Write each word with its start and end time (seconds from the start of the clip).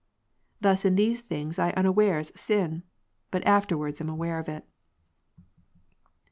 Thus 0.59 0.83
in 0.83 0.95
these 0.95 1.21
things 1.21 1.59
I 1.59 1.69
unawares 1.73 2.31
sin, 2.35 2.81
but 3.29 3.45
afterwards 3.45 4.01
am 4.01 4.09
aware 4.09 4.39
of 4.39 4.49
it. 4.49 4.63
50. 5.37 5.47